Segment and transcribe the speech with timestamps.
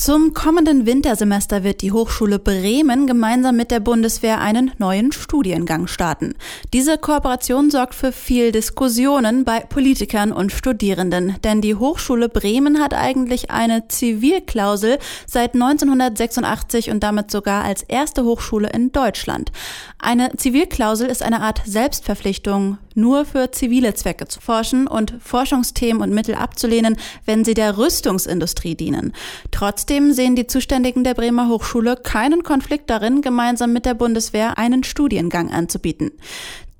[0.00, 6.36] Zum kommenden Wintersemester wird die Hochschule Bremen gemeinsam mit der Bundeswehr einen neuen Studiengang starten.
[6.72, 12.94] Diese Kooperation sorgt für viel Diskussionen bei Politikern und Studierenden, denn die Hochschule Bremen hat
[12.94, 19.52] eigentlich eine Zivilklausel seit 1986 und damit sogar als erste Hochschule in Deutschland.
[19.98, 26.14] Eine Zivilklausel ist eine Art Selbstverpflichtung, nur für zivile Zwecke zu forschen und Forschungsthemen und
[26.14, 29.12] Mittel abzulehnen, wenn sie der Rüstungsindustrie dienen.
[29.50, 34.84] Trotzdem sehen die Zuständigen der Bremer Hochschule keinen Konflikt darin, gemeinsam mit der Bundeswehr einen
[34.84, 36.10] Studiengang anzubieten.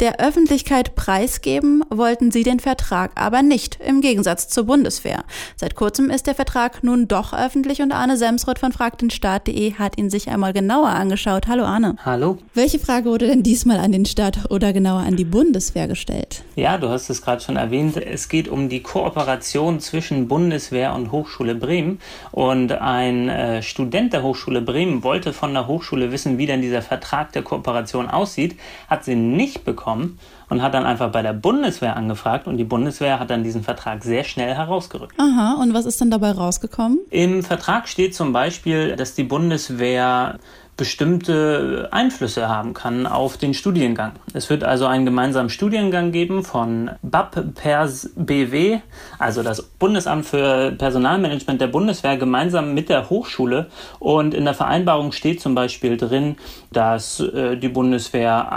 [0.00, 5.24] Der Öffentlichkeit preisgeben wollten sie den Vertrag aber nicht, im Gegensatz zur Bundeswehr.
[5.56, 10.08] Seit kurzem ist der Vertrag nun doch öffentlich und Arne Semsroth von fragdenstaat.de hat ihn
[10.08, 11.48] sich einmal genauer angeschaut.
[11.48, 11.96] Hallo Arne.
[12.04, 12.38] Hallo.
[12.54, 16.44] Welche Frage wurde denn diesmal an den Staat oder genauer an die Bundeswehr gestellt?
[16.54, 17.96] Ja, du hast es gerade schon erwähnt.
[17.96, 21.98] Es geht um die Kooperation zwischen Bundeswehr und Hochschule Bremen.
[22.30, 26.82] Und ein äh, Student der Hochschule Bremen wollte von der Hochschule wissen, wie denn dieser
[26.82, 31.32] Vertrag der Kooperation aussieht, hat sie nicht bekommen bekommen und hat dann einfach bei der
[31.32, 35.14] Bundeswehr angefragt und die Bundeswehr hat dann diesen Vertrag sehr schnell herausgerückt.
[35.18, 36.98] Aha, und was ist dann dabei rausgekommen?
[37.10, 40.38] Im Vertrag steht zum Beispiel, dass die Bundeswehr
[40.78, 44.12] bestimmte Einflüsse haben kann auf den Studiengang.
[44.32, 48.78] Es wird also einen gemeinsamen Studiengang geben von BAP Pers BW,
[49.18, 53.66] also das Bundesamt für Personalmanagement der Bundeswehr, gemeinsam mit der Hochschule.
[53.98, 56.36] Und in der Vereinbarung steht zum Beispiel drin,
[56.70, 58.52] dass äh, die Bundeswehr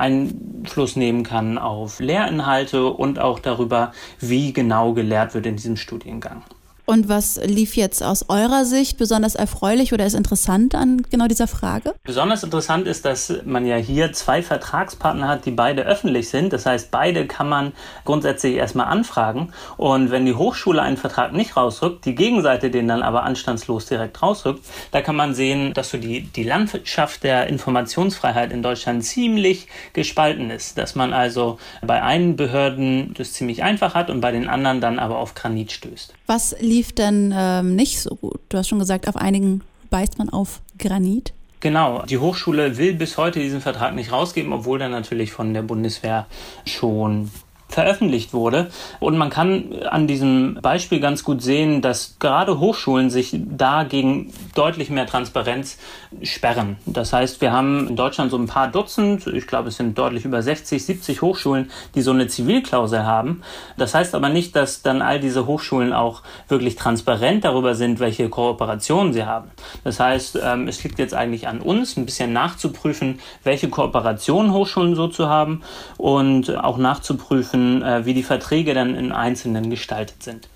[0.62, 6.44] Einfluss nehmen kann auf Lehrinhalte und auch darüber, wie genau gelehrt wird in diesem Studiengang.
[6.92, 11.48] Und was lief jetzt aus eurer Sicht besonders erfreulich oder ist interessant an genau dieser
[11.48, 11.94] Frage?
[12.04, 16.52] Besonders interessant ist, dass man ja hier zwei Vertragspartner hat, die beide öffentlich sind.
[16.52, 17.72] Das heißt, beide kann man
[18.04, 19.54] grundsätzlich erstmal anfragen.
[19.78, 24.22] Und wenn die Hochschule einen Vertrag nicht rausrückt, die Gegenseite den dann aber anstandslos direkt
[24.22, 29.68] rausrückt, da kann man sehen, dass so die, die Landschaft der Informationsfreiheit in Deutschland ziemlich
[29.94, 30.78] gespalten ist.
[30.78, 35.00] Dass man also bei einen Behörden das ziemlich einfach hat und bei den anderen dann
[35.00, 36.14] aber auf Granit stößt.
[36.28, 38.40] Was lief denn ähm, nicht so gut?
[38.50, 41.34] Du hast schon gesagt, auf einigen beißt man auf Granit.
[41.60, 45.62] Genau, die Hochschule will bis heute diesen Vertrag nicht rausgeben, obwohl der natürlich von der
[45.62, 46.26] Bundeswehr
[46.66, 47.30] schon
[47.74, 48.70] veröffentlicht wurde.
[49.00, 54.90] Und man kann an diesem Beispiel ganz gut sehen, dass gerade Hochschulen sich dagegen deutlich
[54.90, 55.78] mehr Transparenz
[56.24, 56.78] sperren.
[56.86, 60.26] Das heißt, wir haben in Deutschland so ein paar Dutzend, ich glaube es sind deutlich
[60.26, 63.42] über 60, 70 Hochschulen, die so eine Zivilklausel haben.
[63.78, 68.30] Das heißt aber nicht, dass dann all diese Hochschulen auch wirklich transparent darüber sind, welche
[68.30, 69.52] Kooperationen sie haben.
[69.84, 74.96] Das heißt, ähm, es liegt jetzt eigentlich an uns, ein bisschen nachzuprüfen, welche Kooperationen Hochschulen
[74.96, 75.62] so zu haben
[75.98, 80.48] und auch nachzuprüfen, prüfen, äh, wie die Verträge dann in Einzelnen gestaltet sind.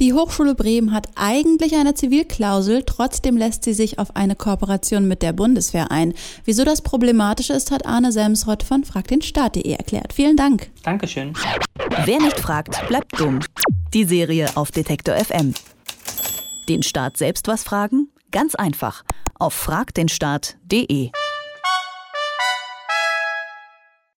[0.00, 5.22] Die Hochschule Bremen hat eigentlich eine Zivilklausel, trotzdem lässt sie sich auf eine Kooperation mit
[5.22, 6.14] der Bundeswehr ein.
[6.44, 10.14] Wieso das problematisch ist, hat Arne Semsrott von fragdenstaat.de erklärt.
[10.14, 10.70] Vielen Dank.
[10.84, 11.34] Dankeschön.
[12.04, 13.40] Wer nicht fragt, bleibt dumm.
[13.92, 15.52] Die Serie auf Detektor FM.
[16.68, 18.08] Den Staat selbst was fragen?
[18.30, 19.04] Ganz einfach.
[19.38, 21.10] Auf fragdenstaat.de.